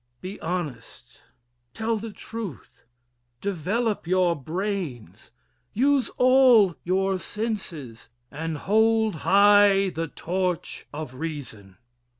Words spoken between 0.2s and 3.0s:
honest. Tell the truth,